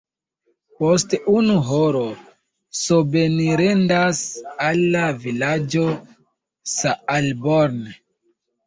Post 0.77 1.11
unu 1.33 1.57
horo 1.67 2.01
sobenirendas 2.79 4.25
al 4.71 4.83
la 4.97 5.07
vilaĝo 5.29 5.87
Saalborn. 6.75 7.83